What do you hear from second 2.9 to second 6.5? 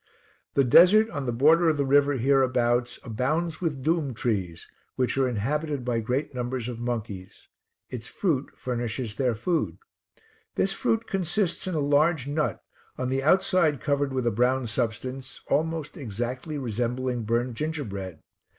abounds with doum trees, which are inhabited by great